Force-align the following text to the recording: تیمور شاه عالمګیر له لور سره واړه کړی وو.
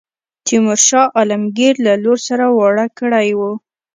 تیمور 0.45 0.79
شاه 0.87 1.07
عالمګیر 1.17 1.75
له 1.85 1.93
لور 2.03 2.19
سره 2.27 2.45
واړه 2.57 2.85
کړی 2.99 3.29
وو. 3.39 3.51